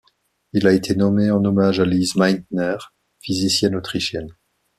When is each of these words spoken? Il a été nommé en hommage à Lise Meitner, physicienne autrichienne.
Il 0.53 0.65
a 0.65 0.73
été 0.73 0.95
nommé 0.95 1.29
en 1.29 1.45
hommage 1.45 1.79
à 1.79 1.85
Lise 1.85 2.15
Meitner, 2.15 2.75
physicienne 3.21 3.75
autrichienne. 3.75 4.35